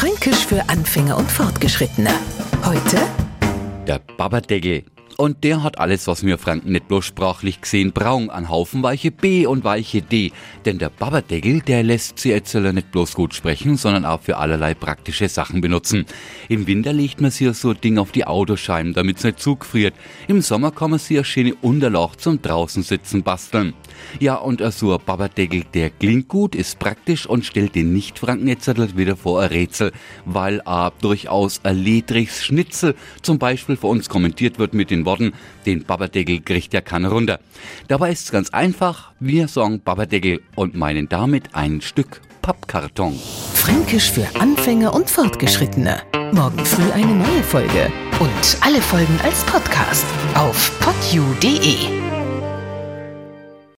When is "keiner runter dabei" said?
36.80-38.12